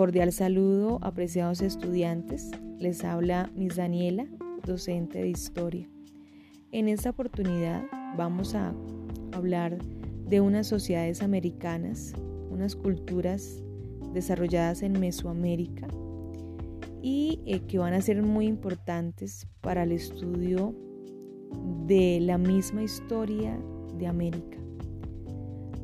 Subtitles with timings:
[0.00, 2.50] Cordial saludo, apreciados estudiantes.
[2.78, 4.26] Les habla Miss Daniela,
[4.64, 5.90] docente de historia.
[6.72, 7.84] En esta oportunidad
[8.16, 8.72] vamos a
[9.32, 9.76] hablar
[10.26, 12.14] de unas sociedades americanas,
[12.50, 13.62] unas culturas
[14.14, 15.86] desarrolladas en Mesoamérica
[17.02, 20.74] y eh, que van a ser muy importantes para el estudio
[21.86, 23.54] de la misma historia
[23.98, 24.56] de América.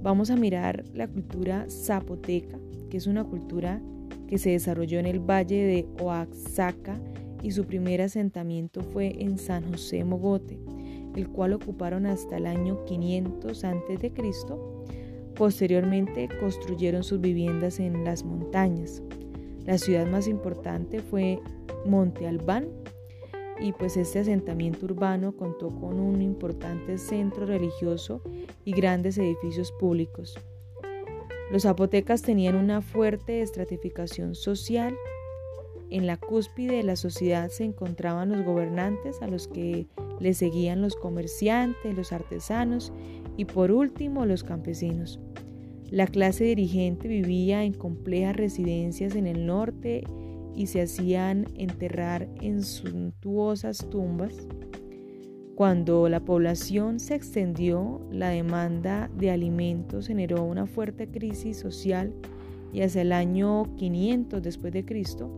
[0.03, 3.83] Vamos a mirar la cultura zapoteca, que es una cultura
[4.27, 7.01] que se desarrolló en el valle de Oaxaca
[7.43, 10.59] y su primer asentamiento fue en San José Mogote,
[11.15, 14.13] el cual ocuparon hasta el año 500 a.C.
[15.35, 19.03] Posteriormente construyeron sus viviendas en las montañas.
[19.65, 21.41] La ciudad más importante fue
[21.85, 22.69] Monte Albán
[23.61, 28.23] y pues este asentamiento urbano contó con un importante centro religioso
[28.65, 30.39] y grandes edificios públicos.
[31.51, 34.97] Los zapotecas tenían una fuerte estratificación social.
[35.91, 39.87] En la cúspide de la sociedad se encontraban los gobernantes a los que
[40.19, 42.93] le seguían los comerciantes, los artesanos
[43.37, 45.21] y por último los campesinos.
[45.91, 50.03] La clase dirigente vivía en complejas residencias en el norte
[50.57, 54.35] y se hacían enterrar en suntuosas tumbas
[55.57, 62.13] cuando la población se extendió, la demanda de alimentos generó una fuerte crisis social
[62.75, 65.31] y hacia el año 500 después de Cristo,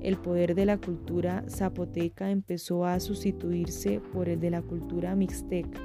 [0.00, 5.80] el poder de la cultura zapoteca empezó a sustituirse por el de la cultura mixteca.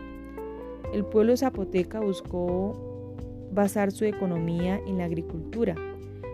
[0.91, 3.16] El pueblo zapoteca buscó
[3.52, 5.75] basar su economía en la agricultura.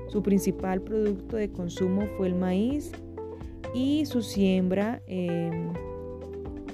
[0.07, 2.93] Su principal producto de consumo fue el maíz
[3.75, 5.51] y su siembra eh,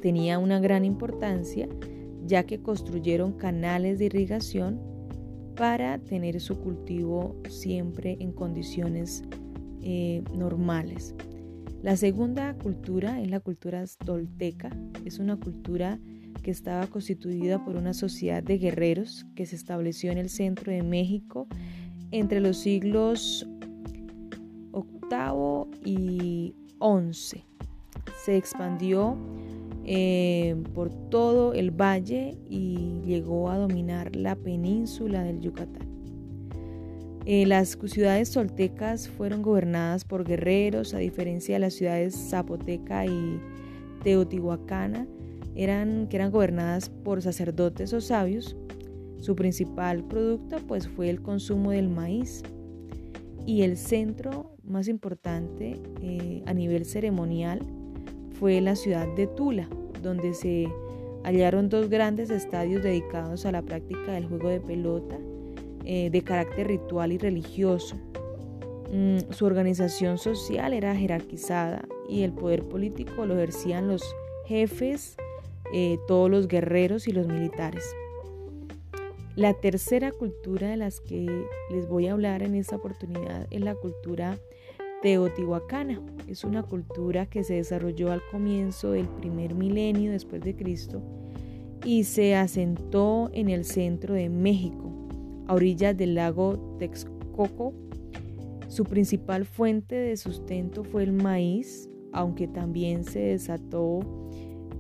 [0.02, 1.68] tenía una gran importancia
[2.26, 4.80] ya que construyeron canales de irrigación
[5.56, 9.24] para tener su cultivo siempre en condiciones
[9.82, 11.16] eh, normales.
[11.82, 14.70] La segunda cultura es la cultura tolteca,
[15.06, 16.00] es una cultura
[16.44, 20.84] que estaba constituida por una sociedad de guerreros que se estableció en el centro de
[20.84, 21.48] México
[22.12, 23.48] entre los siglos
[24.74, 27.44] VIII y XI.
[28.26, 29.18] Se expandió
[29.90, 35.88] eh, por todo el valle y llegó a dominar la península del Yucatán.
[37.26, 43.40] Eh, las ciudades toltecas fueron gobernadas por guerreros, a diferencia de las ciudades zapoteca y
[44.04, 45.08] teotihuacana,
[45.56, 48.58] eran, que eran gobernadas por sacerdotes o sabios.
[49.20, 52.44] Su principal producto pues, fue el consumo del maíz
[53.46, 57.62] y el centro más importante eh, a nivel ceremonial
[58.40, 59.68] fue la ciudad de Tula,
[60.02, 60.68] donde se
[61.24, 65.18] hallaron dos grandes estadios dedicados a la práctica del juego de pelota
[65.86, 67.96] eh, de carácter ritual y religioso.
[68.92, 74.04] Mm, su organización social era jerarquizada y el poder político lo ejercían los
[74.46, 75.18] jefes,
[75.74, 77.84] eh, todos los guerreros y los militares.
[79.36, 83.76] La tercera cultura de las que les voy a hablar en esta oportunidad es la
[83.76, 84.38] cultura
[85.02, 86.02] teotihuacana.
[86.28, 91.02] Es una cultura que se desarrolló al comienzo del primer milenio después de Cristo
[91.86, 94.92] y se asentó en el centro de México,
[95.48, 97.74] a orillas del lago Texcoco.
[98.68, 104.00] Su principal fuente de sustento fue el maíz, aunque también se desató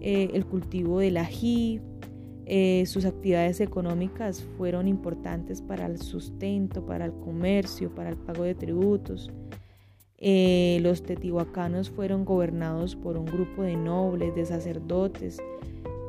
[0.01, 1.79] eh, el cultivo del ají.
[2.45, 8.43] Eh, sus actividades económicas fueron importantes para el sustento, para el comercio, para el pago
[8.43, 9.31] de tributos.
[10.19, 15.37] Eh, los tetihuacanos fueron gobernados por un grupo de nobles, de sacerdotes,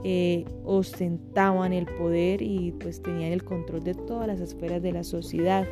[0.02, 5.04] eh, ostentaban el poder y pues tenían el control de todas las esferas de la
[5.04, 5.66] sociedad.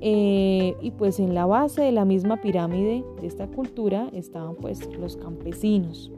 [0.00, 4.88] Eh, y pues en la base de la misma pirámide de esta cultura estaban pues
[4.98, 6.12] los campesinos.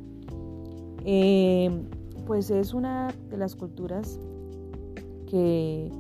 [2.26, 4.18] pues es una de las culturas
[5.26, 5.90] que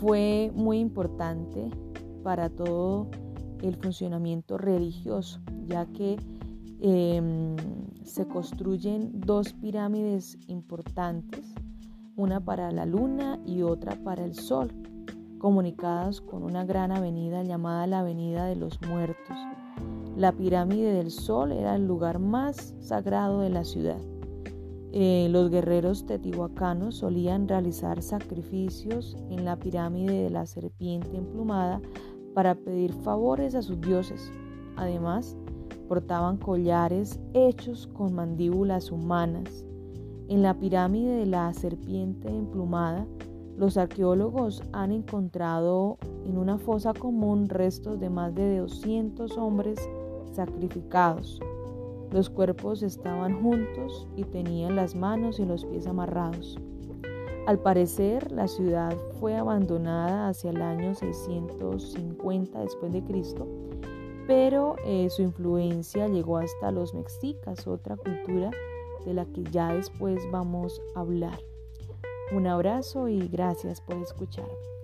[0.00, 1.70] fue muy importante
[2.22, 3.06] para todo
[3.62, 6.16] el funcionamiento religioso, ya que
[6.80, 7.56] em,
[8.04, 11.44] se construyen dos pirámides importantes,
[12.16, 14.72] una para la luna y otra para el sol,
[15.38, 19.36] comunicadas con una gran avenida llamada la Avenida de los Muertos.
[20.16, 24.00] La pirámide del sol era el lugar más sagrado de la ciudad.
[24.90, 31.80] Eh, los guerreros tetihuacanos solían realizar sacrificios en la pirámide de la serpiente emplumada
[32.38, 34.30] para pedir favores a sus dioses.
[34.76, 35.36] Además,
[35.88, 39.66] portaban collares hechos con mandíbulas humanas.
[40.28, 43.08] En la pirámide de la serpiente emplumada
[43.56, 49.80] Los arqueólogos han encontrado en una fosa común restos de más de 200 hombres
[50.32, 51.40] sacrificados.
[52.12, 56.56] Los cuerpos estaban juntos y tenían las manos y los pies amarrados.
[57.48, 63.48] Al parecer, la ciudad fue abandonada hacia el año 650 después de Cristo,
[64.26, 68.50] pero eh, su influencia llegó hasta los mexicas, otra cultura
[69.06, 71.40] de la que ya después vamos a hablar.
[72.32, 74.77] Un abrazo y gracias por escucharme.